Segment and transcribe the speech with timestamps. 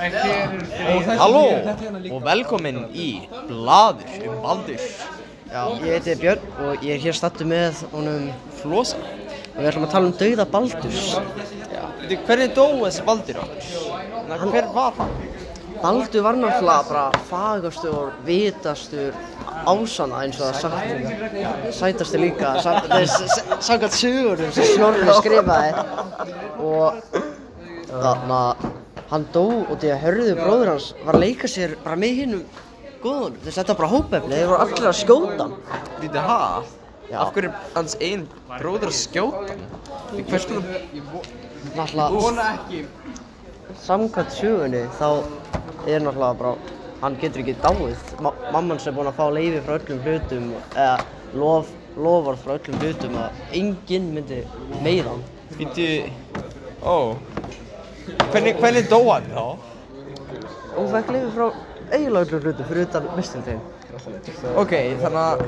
[0.00, 1.42] Halló
[2.14, 3.08] og velkomin í
[3.50, 4.84] Blaður um Baldur
[5.50, 8.28] Já, ég heiti Björn og ég er hér stattu með honum
[8.60, 8.96] Flosa.
[9.50, 11.08] Og við ætlum að tala um dauða Baldurs.
[11.74, 11.82] Já,
[12.28, 13.60] hvernig dó þessi Baldur okkur?
[14.30, 15.12] Na, hver var hann?
[15.82, 19.10] Baldur var náttúrulega bara fagastur vitastur
[19.66, 21.74] ásana eins og það sagt.
[21.80, 25.70] Sætastur líka sam- það s- s- samkvæmt sögurum sem Snorri skrifaði.
[26.62, 26.94] Og
[27.90, 28.70] þannig að
[29.10, 32.42] hann dó og því að hörðu bróður hans var að leika sér bara með hinnum
[33.02, 33.38] góðunum.
[33.44, 35.54] Þess að þetta var bara hópefli, þeir voru allir að skjóta hann.
[36.00, 36.38] Veitu, ha?
[37.20, 39.64] Af hverju er hans einn bróður að skjóta hann?
[40.12, 40.76] Veitu, Hvers konar...
[41.76, 42.84] náttúrulega
[43.80, 45.08] samkvæmt sögunni þá
[45.88, 46.54] er náttúrulega bara
[47.00, 48.06] hann getur ekki dáið.
[48.22, 50.96] Ma mamman sem er búin að fá leiði frá öllum hlutum eða
[51.40, 54.42] lof, lofar frá öllum hlutum að enginn myndi
[54.84, 55.28] meiða hann.
[55.58, 55.88] Veitu,
[56.84, 56.96] ó
[58.30, 59.44] Hvernig, hvernig dó hann þá?
[60.78, 61.46] og fekk leiði frá
[61.90, 63.60] eiginlega hlutum fyrir utan mistiltegn
[64.60, 65.40] Ok, þannig að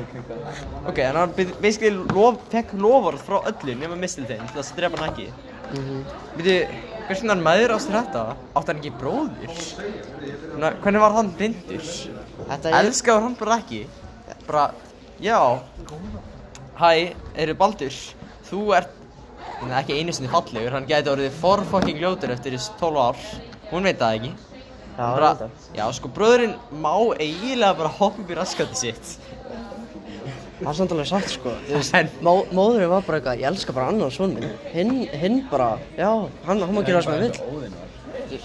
[0.91, 5.01] Ok, þannig að hann basically lof, fekk lofvarð frá öllu nema mistiltegn til að drepa
[5.01, 5.29] hann ekki
[6.37, 6.57] Veitu,
[7.07, 8.25] hvers vegna maður ástur þetta?
[8.59, 9.61] Átti hann ekki bróður?
[10.53, 11.93] Þannig hvernig var hann blindur?
[12.51, 13.85] Er Elskaður hann bara ekki?
[14.49, 14.67] Bara,
[15.23, 15.39] já
[16.83, 18.03] Hæ, eru Baldur
[18.51, 18.99] Þú ert
[19.63, 23.21] Nei, ekki einu sinni fallegur, hann gæti orðið for fucking ljótur eftir þessi 12 ár.
[23.71, 24.33] Hún veit það ekki.
[24.93, 25.55] Já, bara, reyndar.
[25.79, 29.15] Já, sko, bróðurinn má eiginlega bara hoppa upp í raskati sitt.
[30.63, 31.55] Það er samt alveg satt sko.
[32.27, 34.53] Mó, móðurinn var bara eitthvað, ég elska bara annan son minn.
[34.75, 36.11] Hinn, hinn bara, já,
[36.47, 38.41] hann, hann má gera það sem hann vill.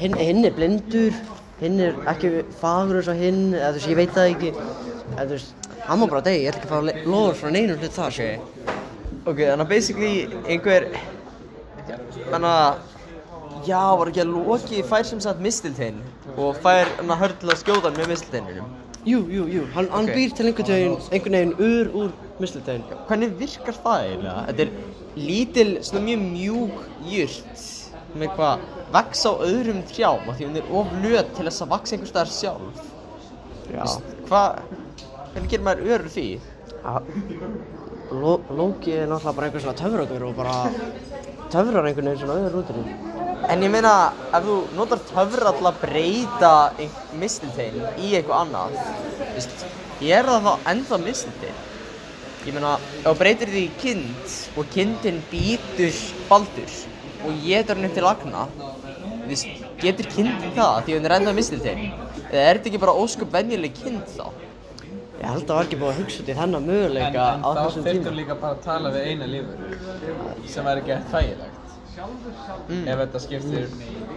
[0.00, 1.24] Hinn, hinn er blindur
[1.60, 4.50] hinn er ekki fagur eins og hinn eða þú veist, ég veit það ekki.
[5.14, 7.78] Eða þú veist, hann má bara degi, ég ætla ekki að fá lofur frá neinum
[7.80, 8.73] hlut það sko.
[9.24, 10.14] Ok, þannig að basically
[10.52, 10.88] einhver
[12.30, 12.82] Þannig að
[13.64, 16.00] Já, var ekki að Loki fær sem sagt mistiltein
[16.36, 18.72] Og fær hann að hörðla skjóðan með mistilteininum
[19.04, 20.14] jú, jú, jú, hann, hann Ok.
[20.16, 24.44] býr til einhvern veginn einhvern veginn ur úr mislutegin Hvernig virkar það eiginlega?
[24.48, 24.70] Þetta er
[25.28, 26.78] lítil, svona mjög mjúk
[27.12, 27.64] jurt
[28.14, 28.64] Með hvað,
[28.94, 32.12] vex á öðrum trjám af Því hún er of löt til þess að vaxa einhvers
[32.14, 32.84] staðar sjálf
[33.72, 33.84] já,
[34.28, 34.60] Hvað,
[35.32, 36.28] hvernig gerir maður örur því?
[36.84, 36.98] Ja,
[38.12, 40.56] Lo Loki er náttúrulega bara einhver svona töfragur og bara
[41.52, 43.12] töfrar einhvern veginn svona öður útrinn
[43.48, 46.52] En ég meina, ef þú notar töfra til að breyta
[47.20, 48.78] mistiltein í eitthvað annað,
[49.34, 49.64] veist,
[50.00, 51.58] er það þá ennþá mistiltein?
[52.46, 52.70] Ég meina,
[53.02, 56.00] ef þú breytir því í kind og kindin býtur
[56.30, 56.78] baldur
[57.24, 58.46] og getur upp til agna,
[59.28, 59.52] veist,
[59.84, 61.84] getur kindin það því hún er ennþá mistiltein?
[62.30, 64.24] Eða er þetta ekki bara ósköp venjuleg kind þá?
[65.24, 67.48] Ég held að það var ekki búið að hugsa út í þennan möguleika En, á
[67.48, 68.16] en þá þessum þurftum tíma.
[68.18, 71.60] líka bara að tala við eina lífur sem væri gett þægilegt.
[72.84, 73.64] Ef þetta skiptir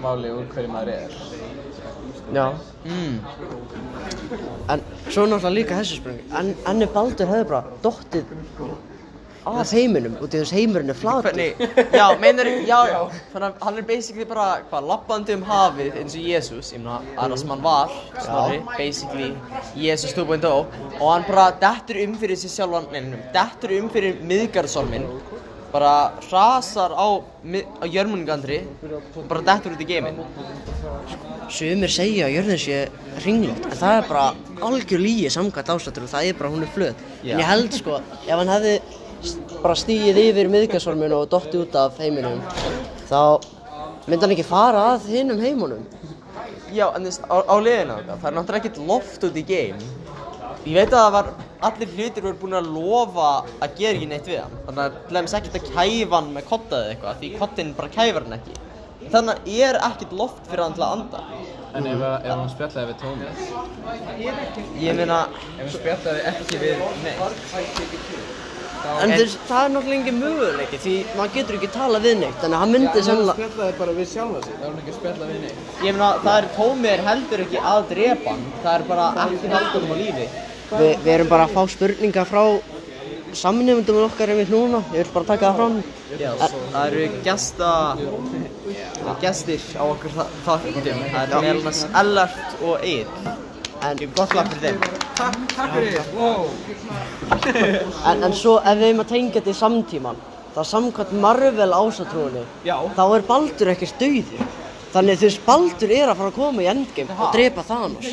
[0.04, 1.12] máli úr hverju maður er.
[2.36, 2.48] Já,
[2.88, 3.20] Mm.
[4.70, 6.28] en svo er náttúrulega líka þessi spurning.
[6.40, 7.64] En, enni Baldur hefði bara
[9.46, 11.28] dottið af heiminum út í þess heimurinn er flatur.
[11.30, 11.62] Hvernig,
[11.94, 13.00] já, meinar, já, já,
[13.32, 17.00] þannig að hann er basically bara, hvað, lappandi um hafið eins og Jésús, ég meina,
[17.16, 17.96] það það sem hann var,
[18.26, 19.32] snorri, basically,
[19.80, 20.54] Jésús 2.0,
[21.00, 25.08] og hann bara dettur um fyrir sig sjálfan, neina, dettur um fyrir miðgarðsormin,
[25.72, 25.96] bara
[26.28, 30.22] hrasar á, á jörmungandri, og bara dettur út í geiminn.
[31.48, 32.78] Sumir segja að jörðin sé
[33.24, 34.24] ringlót en það er bara
[34.68, 37.04] algjör lígi samkvæmt ástættur og það er bara hún er flöt.
[37.24, 37.38] Já.
[37.38, 38.74] en ég held sko, ef hann hefði
[39.62, 42.44] bara stígið yfir miðgasvorminu og dottið út af heiminum
[43.10, 43.22] þá
[44.08, 45.86] myndi hann ekki fara að hinum heimunum
[46.74, 49.44] Já, en þú veist, á, á liðina okkar, það er náttúrulega ekkert loft út í
[49.48, 49.84] geim.
[50.68, 51.30] Ég veit að það var,
[51.70, 53.28] allir hlutir voru búin að lofa
[53.64, 54.58] að gera ekki neitt við hann.
[54.68, 57.94] Þannig að til dæmis ekkert að kæfa hann með kotta eða eitthvað, því kottin bara
[57.96, 58.58] kæfar hann ekki.
[59.08, 61.24] Þannig að er ekkert loft fyrir hann til að anda.
[61.78, 63.42] En ef, ef hann spjallaði við Tómas
[64.82, 65.20] Ég meina,
[65.56, 68.27] ef hann spjallaði ekki við neitt
[69.04, 72.58] en þess, það er náttúrulega engin möguleiki því maður getur ekki tala við neitt þannig
[72.58, 75.40] að hann myndi sennilega spjallaði bara við sjálfa sig er hann ekki að spjalla við
[75.44, 78.48] neitt ég meina, það er tómir heldur ekki að drepa hann.
[78.64, 80.28] Það er bara ekki haldur um á lífi.
[80.68, 82.44] Vi, við erum bara að fá spurningar frá
[83.38, 85.78] samnefndum okkar einmitt núna ég vil bara taka það fram
[86.18, 87.72] Já, það eru gesta,
[89.22, 90.14] gestir á okkur
[90.46, 90.78] þáttum.
[90.88, 93.10] Það er meðal annars Ellert og Eil.
[93.86, 94.80] En, Gott lag fyrir þeim.
[95.18, 96.48] Takk fyrir, wow.
[98.10, 100.22] En, en svo ef við erum að tengja þetta í samtíman
[100.56, 102.78] þá samkvæmt Marvel ásatrúinni Já.
[102.98, 104.48] þá er Baldur ekkert dauður.
[104.94, 108.08] Þannig þú veist Baldur er að fara að koma í Endgame og drepa Thanos.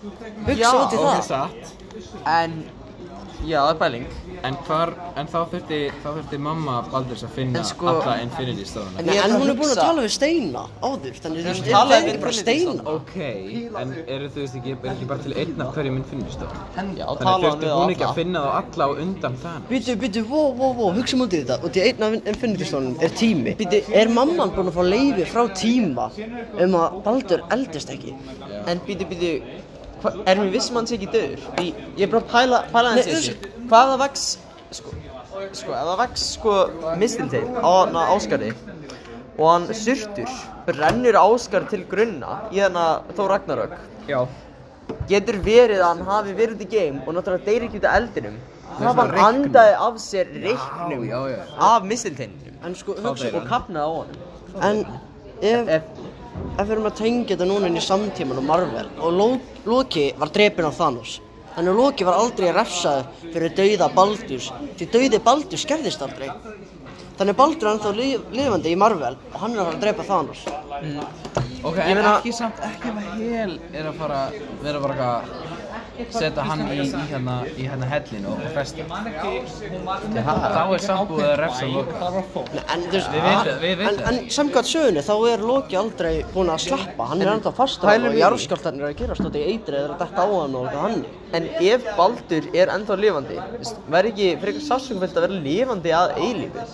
[0.00, 1.22] Hugsa út í Ok, það.
[1.28, 1.72] satt.
[2.28, 2.58] En
[3.48, 4.06] Já, það er pæling.
[4.48, 4.90] En hvar,
[5.20, 9.10] en þá þurfti, þá þurfti mamma Baldurs að finna sko- alla Infinity Stone En, en
[9.10, 12.20] bara hún að er búin að tala við Steina áður, þannig er talaði það við
[12.22, 12.56] bara Stone.
[12.56, 12.84] Steina?
[12.94, 13.16] Ok,
[13.82, 16.62] en eru þú veist ekki, er ekki bara til einn af hverjum Infinity Stone?
[16.76, 18.10] Já, Þannig talaði þurfti hún ekki alla.
[18.10, 21.36] að finna þá alla á undan þann Býtu, býtu, vó, vó, vó, hugsa um út
[21.36, 24.78] í þetta og því einn af Infinity Stoneum er tími Býtu, er mamman búin að
[24.80, 26.08] fá leiði frá tíma
[26.64, 28.16] um að Baldur eldist ekki?
[28.66, 29.34] En býtu, býtu,
[30.00, 31.48] hva, erum við vissum hans ekki döður?
[31.60, 33.36] Ég er bara að pæla, pæla hans Nei,
[33.70, 33.72] þessu.
[33.72, 34.26] Hvaða vex,
[34.70, 34.92] sko,
[35.52, 36.58] sko, ef það vex, sko,
[37.00, 38.52] mistiltein á hana Áskari
[39.38, 40.30] og hann surtur,
[40.66, 43.76] brennur Áskar til grunna í hana Þó Ragnarök,
[44.10, 44.24] Já
[45.10, 47.96] getur verið að hann hafi verið út í geim og náttúrulega deyri ekki út af
[48.00, 48.36] eldinum.
[48.70, 51.38] Það svona hann andaði af sér reiknum Já, já.
[51.58, 54.16] af mistilteininum En sko, hugsa, og kapnaði á honum.
[54.62, 54.78] en
[55.40, 55.82] ef, Ef,
[56.58, 59.28] ef við erum að tengja þetta núna inn í samtíman og Marvel og Lo
[59.66, 61.20] Loki var drepinn af Thanos
[61.54, 64.50] þannig að Loki var aldrei refsaður fyrir dauða Baldurs.
[64.78, 66.28] Því dauði Baldurs skerðist aldrei.
[67.20, 69.82] Þannig að Baldur er ennþá lif lifandi í Marvel og hann er að fara að
[69.84, 70.44] drepa Thanos.
[71.60, 74.20] Ok, Ég en ekki samt, ekki að Hel er að fara,
[74.62, 75.59] vera bara eitthvað
[76.14, 78.86] setja hann í, í hérna, í hérna hellin og festa.
[78.90, 82.10] Þá er samt búið að refsa Loka
[82.60, 83.16] en, þú veist,
[83.60, 83.88] Við vitum.
[83.90, 87.10] en, en samkvæmt sögunni þá er Loki aldrei búinn að sleppa.
[87.12, 90.24] Hann er fastur pælum og jarðskjálftarnir er að gerast út í eitrið eða að detta
[90.24, 93.36] á hann og eitthvað hann En ef Baldur er ennþá lifandi,
[93.86, 96.64] verður ekki frekar sásökufullt að vera lifandi að eilífu?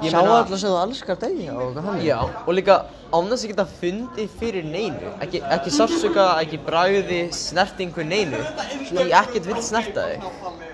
[0.00, 2.76] Sjá alltaf sem þú elskar degja og eitthvað hann Já, og líka
[3.12, 8.40] án þess að geta fundið fyrir neinu, ekki, ekki sásöka, ekki bragði, snertingu neinu,
[8.88, 10.24] svona ég ekkert vill snerta þig.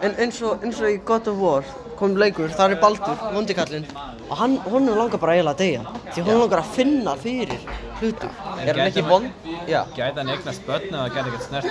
[0.06, 1.66] En eins og, eins og í God of War
[1.98, 3.88] kom leikur, þar er Baldur, vondikallinn
[4.28, 5.82] og hann, honum langar bara eiginlega að deyja
[6.14, 7.62] því hún langar að finna fyrir
[7.98, 8.30] hlutum
[8.62, 9.30] Er hann ekki vond?
[9.66, 11.66] Já, Gæti hann eignast börn eða gæti ekkert snert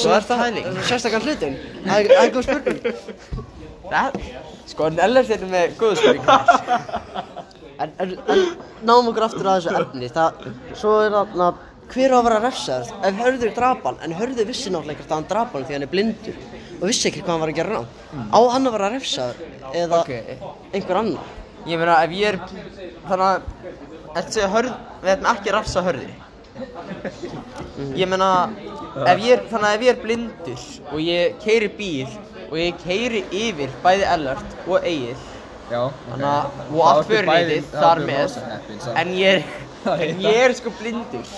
[0.00, 0.68] svo er það hæling.
[0.86, 1.56] Sérstakar hlutin,
[1.86, 3.48] það er- það er góð spurning
[3.90, 4.18] Það,
[4.70, 6.42] sko, Ellert er með góðu spurningar.
[7.80, 8.40] En, en, en
[8.84, 10.42] náum okkur aftur að þessu efni það,
[10.76, 11.46] svo er þarna
[11.88, 15.16] hver á að vera refsaður ef Hörður drap hann en Hörður vissi náttúrulega ekkert að
[15.16, 16.36] hann drap hann því hann er blindur
[16.76, 17.88] og vissi ekki hvað hann var að gera rám
[18.36, 19.40] á hann að vera refsaður
[19.80, 20.12] eða Ok.
[20.76, 21.32] einhver annar
[21.68, 22.38] Ég meina, ef ég er,
[23.04, 23.42] þannig að,
[24.16, 26.06] eftir að hörð, við ætlum ekki að rafsa hörði.
[28.00, 28.28] Ég meina,
[28.98, 32.08] ef ég er, þannig að ef ég er blindur og ég keiri bíl
[32.50, 35.16] og ég keiri yfir bæði Ellert og Egil,
[35.70, 38.36] Já, þannig að, og allt föruneytið þar með,
[38.98, 39.44] en ég er,
[40.08, 41.34] en ég er sko blindur.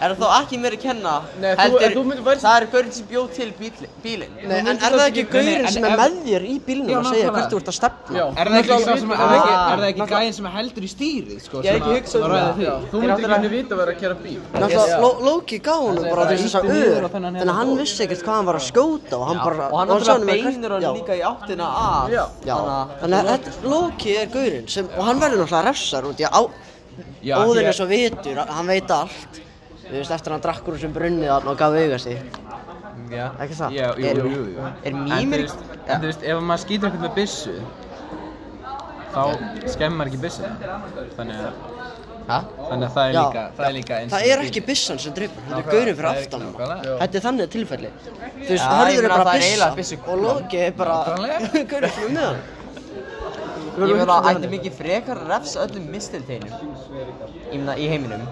[0.00, 1.10] Er það þá ekki mér að kenna,
[1.40, 3.72] Nei, þú- heldur, en þú myndir- væri- það er gaurinn sem bjóð til bíl,
[4.04, 4.30] bílinn.
[4.48, 7.26] Nei, en er það ekki gaurinn sem er með þér í bílnum Já, að segja
[7.26, 7.34] nákvæmlega.
[7.36, 8.16] hvert þú ert að stefna?
[8.16, 8.24] Já.
[8.40, 10.90] Er það ekki sá sem, er það ekki, er það ekki gæinn sem heldur í
[10.94, 11.56] stýrið, sko?
[11.60, 12.54] Ég hef ekki að- hugsað um það.
[12.56, 12.64] því?
[12.90, 14.40] Þú myndir ekki vita að vera að kera bíl.
[14.54, 15.00] Náttúrulega.
[15.00, 17.58] Lo- Loki gaf honum bara bara þess að ýtti niður ör á þennan Þannig að
[17.60, 20.00] hann hérna vissi ekkert hvað hann var að skjóta og hann bara Og hann og
[20.00, 20.92] sagði náttúrulega honum hvert- beinir hann Já.
[20.96, 22.08] líka í áttina að.
[22.10, 22.24] Já.
[22.48, 22.56] Já,
[23.00, 26.32] þannig að þetta- Loki er gaurinn sem, og hann verður náttúrulega refsar út í að
[26.32, 26.42] á,
[27.22, 29.40] Já, Óðinn því er að- svo vitur, hann veit allt
[29.90, 32.18] Þú veist, eftir að hann drakk úr þessum brunni þarna og gaf auga sig
[33.10, 33.24] já.
[33.42, 33.72] Ekki það?
[33.74, 34.68] Já, jú, Er- jú, jú, jú.
[34.86, 35.50] er mýmir-
[35.86, 37.54] en þú veist, ef maður skýtur eitthvað með byssu,
[39.10, 39.22] þá
[39.74, 40.52] skemmar ekki byssuna.
[41.16, 41.52] Þannig að,
[42.30, 42.36] Hæ?
[42.70, 44.46] þannig að það er líka, það er líka eins Það og er bíll.
[44.50, 46.42] ekki byssan sem dreipur, þetta er gaurinn fyrir það er aftan.
[47.00, 50.58] Þetta er þannig tilfelli Þú veist, hörður er meina, bara það er byssu- og Loki
[50.68, 50.98] er bara
[51.72, 52.38] gaurinn fyrir með hann
[53.70, 56.50] Ég meina, ætti mikið frekar að refsa öllum mistilteinum
[57.50, 58.24] Ég meina, í heiminum.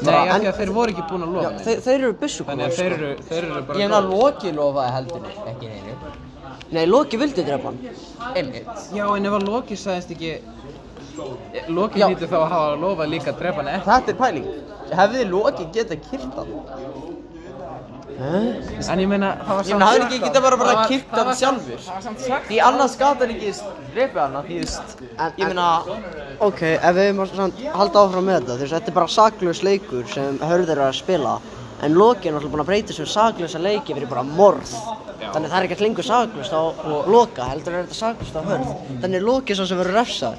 [0.00, 2.64] Nei, af því að þeir voru ekki búin að lofa Já, þeir, þeir eru Þannig
[2.64, 2.96] að þeir sko.
[2.96, 5.96] eru, þeir eru bara Ég meina, Loki lofaði heldur ekki neinu.
[6.70, 7.78] Nei, Loki vildi drepa hann.
[8.38, 8.84] Einmitt.
[8.94, 10.32] Já, en ef að Loki sagðist ekki
[11.68, 13.88] Loki hlýtur þá að hafa lofað líka að drepa hann ekki.
[13.90, 14.50] Þetta er pæling.
[15.00, 17.19] Hefði Loki getað kyrkt hann?
[18.20, 18.90] Hæ?
[18.92, 21.38] En ég meina, það var Ég meina, hafði ekki getað bara bara það hann samt-
[21.40, 21.78] sjálfur.
[21.86, 23.52] Það var samt sagt Því annars gata hann ekki
[23.94, 25.68] drepið hann Því, þú veist En- Ég meina
[26.40, 29.62] Ok, ef við erum að halda áfram með þetta, þú veist, þetta er bara saklaus
[29.62, 31.38] leikur sem hörður er að spila.
[31.82, 34.68] En Loki er náttúrulega búinn að breyta þessu saklausa leiki fyrir bara morð.
[35.32, 36.62] Þannig það er ekkert lengur saklaust á
[37.08, 38.68] Loka, heldur er þetta saklaust á hörð.
[39.00, 40.34] Þannig er Loki svo sem verður refsað.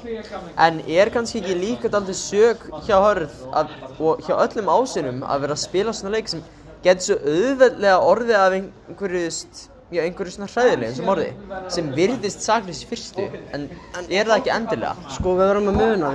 [0.58, 5.40] En er kannski ekki líka daldið sög hjá Hörð að, og hjá öllum ásinum að
[5.40, 6.42] vera að spila svona leik sem
[6.82, 9.22] getur svo auðveldlega orðið af einhverju,
[9.92, 11.30] já, einhverju svona hræðileg eins og morði
[11.72, 13.68] sem virðist saklýs í fyrstu en,
[14.08, 15.10] er það ekki endilega?
[15.16, 16.12] Sko, við verðum að muna,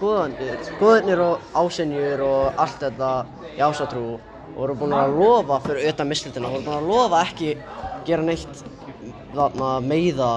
[0.00, 3.12] goðanir, goðanir og ásenjur og allt þetta
[3.56, 4.04] í ásatrú
[4.56, 7.54] voru búin að lofa fyrir utan mislutina, voru búin að lofa ekki
[8.08, 8.64] gera neitt
[9.34, 10.30] þarna meiða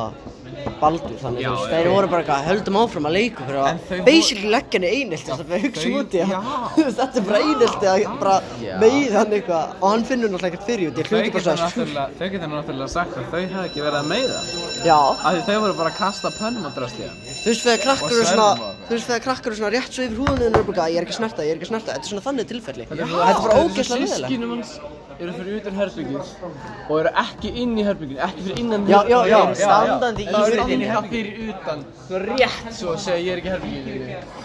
[0.81, 1.51] Baldur þannig já.
[1.71, 5.43] þeir voru bara eitthvað höldum áfram að leika að voru- basically leggja henni einhelti þess
[5.43, 6.31] að við hugsa út í að
[6.99, 8.75] þetta er bara einhelti að bara Já.
[8.83, 9.73] meiða hann eitthvað.
[9.81, 11.85] Og hann finnur náttúrulega ekkert fyrir út í hluti bara svo
[12.19, 14.39] þau geta náttúrulega sagt að þau hefði ekki verið að meiða
[14.87, 14.97] já.
[14.99, 17.83] Af því þau voru bara að kasta pönnum og drast í hann þú veist þegar
[17.87, 20.59] krakkar Og eru svona og- þú veist þegar krakkar eru svona rétt svo yfir húðunni
[20.59, 22.25] og bara ég er ekki að snerta ég er ekki að snerta þetta er svona
[22.27, 22.87] þannig tilfelli.
[22.89, 24.71] Þetta er bara ógeðslega leðilegt Sískinum hans
[25.23, 26.31] eru fyrir utan herbyggið
[26.89, 29.37] og eru ekki inn í herbyggið, ekki fyrir innan Já, já, já.
[29.37, 29.61] herbergið.
[29.63, 33.53] Standandi í Það eru fyrir utan, svo rétt svo að segja ég er ekki í
[33.53, 34.41] herbyggið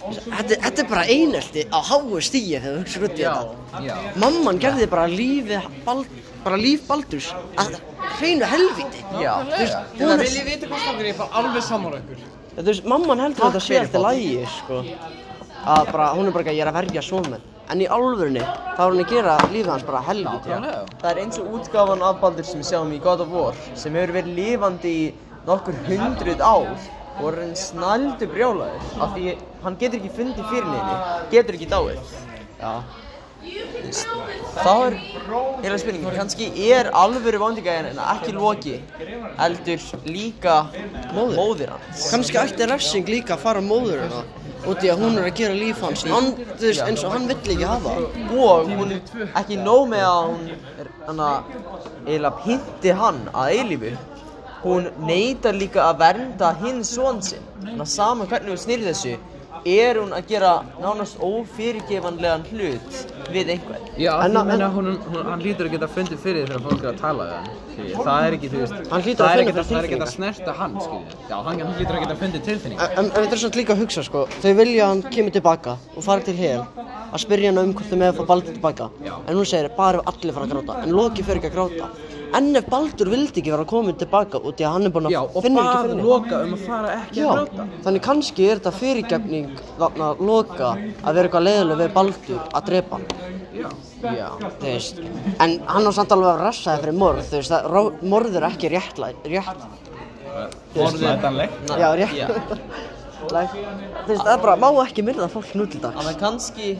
[0.00, 3.82] þetta, þetta er bara einhelti á háu stíi þegar þú hugsa út í Já, þetta.
[3.88, 3.96] Já.
[4.22, 6.06] Mamman gerði bara lífi bald,
[6.44, 7.30] bara líf Baldurs
[7.60, 7.78] að
[8.18, 9.32] hreinu helviti Já.
[9.96, 13.22] Þú viljið vita hvað strákar ég er bara alveg saman á ykkur þú veist mamman
[13.24, 14.82] heldur að þetta sé fyrir, alltaf lægi sko.
[15.70, 18.42] Að bara hún er bara ekki að ég er að verja svomenn en í alvörunni
[18.42, 20.54] þá er hún að gera lífið hans bara helviti
[21.02, 23.98] Það er eins og útgáfan af Baldur sem við sjáum í God of War sem
[23.98, 25.04] hefur verið lifandi í
[25.46, 26.72] nokkur hundruð ár
[27.20, 30.98] og er hann snældu brjálaður af því hann getur ekki fundið fyrir neini,
[31.32, 32.18] getur ekki dáið.
[32.60, 32.72] já
[33.40, 38.74] Þá er eiginlega spurningin, kannski er alvöru vandingæðin en ekki Loki
[39.38, 40.56] heldur líka
[41.14, 41.38] Móðir.
[41.38, 42.10] móðir hans.
[42.12, 44.20] kannski ætti refsing líka að fara móður hérna
[44.68, 47.64] út í að hún er að gera líf hans veist, eins og hann vill ekki
[47.64, 47.96] hafa
[48.44, 48.94] og hún
[49.40, 50.92] ekki nóg með að hún er
[52.06, 53.96] eiginlega pynti hann að eilífu
[54.66, 59.16] hún neytar líka að vernda hinn svon sinn þannig að sama hvernig hún snýr þessu
[59.66, 63.00] er hún að gera nánast ófyrirgefanlegan hlut
[63.32, 63.88] við einhvern?
[63.98, 66.62] Já, En að- ég meina hún, hún, hann lítur að geta fundið fyrir því þegar
[66.66, 67.94] fólk er að tala við hann skilji.
[68.04, 70.12] Það er ekki, þú veist Hann hlýtur það að er ekki er ekki að tilfinningar.
[70.14, 71.18] snerta hann, skilji.
[71.30, 73.82] Já, hann, hann lítur að geta fundið tilfinning en, en þetta er svona líka að
[73.84, 74.26] hugsa sko.
[74.42, 76.60] Þau vilja að hann kemur tilbaka og fara til hel
[77.12, 78.90] að spyrja hann um hvort þau með að fá Baldur tilbaka.
[79.26, 80.82] En hún segir bara ef allir fara að gráta.
[80.84, 81.90] En Loki fyrir ekki að gráta
[82.38, 85.20] en ef Baldur vildi ekki vera komin tilbaka út í að hann er búinn Já,
[85.22, 86.06] að og finna ekki bara fyrir henni.
[86.10, 87.66] loka um að fara ekki Já, að gráta.
[87.86, 89.48] þannig kannski er þetta fyrirgefning
[89.80, 93.06] þarna loka að vera eitthvað leiðilega við Baldur að drepa hann.
[93.60, 93.68] Já,
[94.00, 95.00] Já, þú veist
[95.44, 98.46] En hann á samt alveg að rassaði fyrir morð Þú veist, að rá- morð er
[98.48, 99.64] ekki réttlæt Rétt
[100.76, 102.16] Forðlætanlegt Já, rétt
[103.20, 105.98] Þú veist, það er bara, má ekki myrða fólk nú til dags.
[105.98, 106.70] Þannig að kannski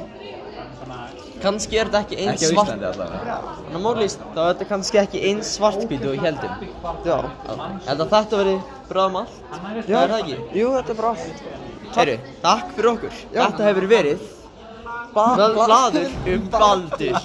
[1.43, 3.37] kannski er þetta ekki eins Ekki á svart Íslandi allavega.
[3.61, 6.67] Þannig að mórlist þá er þetta kannski ekki eins svartbít og heldum.
[7.07, 8.57] Já, ég held að þetta veri
[8.91, 9.41] bráðum allt?
[9.55, 10.37] Það er það ekki?
[10.61, 11.43] Jú, þetta er allt
[11.91, 12.13] Heyru,
[12.45, 13.17] takk fyrir okkur.
[13.35, 14.29] Þetta hefur verið
[15.11, 17.17] Blaður um Baldur